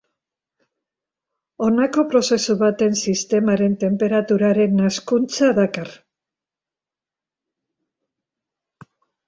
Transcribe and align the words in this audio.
Honelako 1.65 2.05
prozesu 2.13 2.55
baten 2.61 2.97
sistemaren 3.09 3.75
tenperaturaren 3.85 4.83
hazkuntza 4.87 5.53
dakar. 5.61 5.95